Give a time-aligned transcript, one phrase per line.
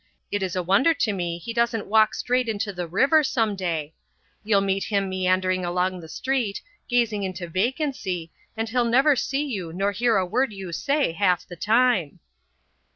[0.31, 3.93] It is a wonder to me he doesn't walk straight into the river some day.
[4.43, 9.71] You'll meet him meandering along the street, gazing into vacancy, and he'll never see you
[9.71, 12.19] nor hear a word you say half the time."